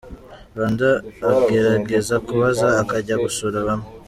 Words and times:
Rwanda 0.53 0.87
agerageza 1.31 2.15
kubaza, 2.27 2.67
akajya 2.81 3.15
gusura 3.23 3.57
bamwe. 3.67 3.87